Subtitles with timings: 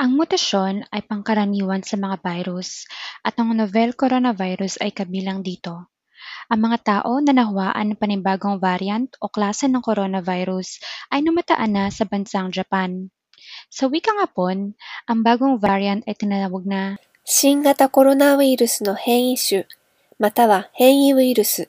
[0.00, 2.88] Ang mutasyon ay pangkaraniwan sa mga virus
[3.20, 5.92] at ang novel coronavirus ay kabilang dito.
[6.48, 10.80] Ang mga tao na nahuwaan ng panibagong variant o klase ng coronavirus
[11.12, 13.12] ay namataan na sa bansang Japan.
[13.68, 14.72] Sa wikang Hapon,
[15.04, 19.66] ang bagong variant ay tinawag na 新型コロナウイルスの変異種
[20.18, 21.68] または変異ウイルス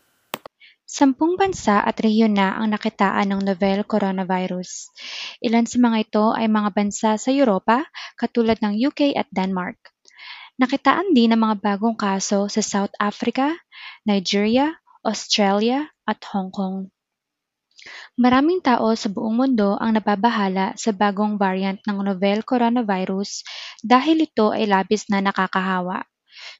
[0.86, 4.94] Sampung bansa at rehiyon na ang nakitaan ng novel coronavirus.
[5.42, 9.74] Ilan sa mga ito ay mga bansa sa Europa katulad ng UK at Denmark.
[10.62, 13.58] Nakitaan din ang mga bagong kaso sa South Africa,
[14.06, 16.86] Nigeria, Australia at Hong Kong.
[18.14, 23.42] Maraming tao sa buong mundo ang nababahala sa bagong variant ng novel coronavirus
[23.82, 26.06] dahil ito ay labis na nakakahawa.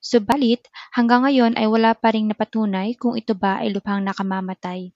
[0.00, 0.64] Subalit,
[0.96, 4.94] hanggang ngayon ay wala pa ring napatunay kung ito ba ay lubhang nakamamatay.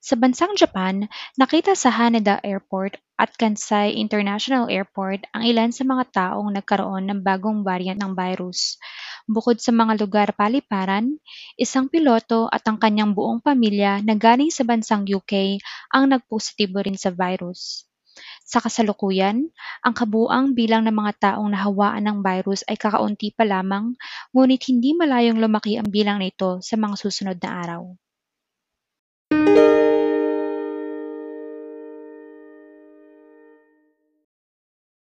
[0.00, 6.04] Sa bansang Japan, nakita sa Haneda Airport at Kansai International Airport ang ilan sa mga
[6.08, 8.80] taong nagkaroon ng bagong variant ng virus.
[9.28, 11.20] Bukod sa mga lugar paliparan,
[11.60, 15.60] isang piloto at ang kanyang buong pamilya na galing sa bansang UK
[15.92, 17.84] ang nagpositibo rin sa virus.
[18.52, 19.38] Sa kasalukuyan,
[19.86, 23.86] ang kabuang bilang ng mga taong nahawaan ng virus ay kakaunti pa lamang,
[24.32, 27.82] ngunit hindi malayong lumaki ang bilang nito sa mga susunod na araw.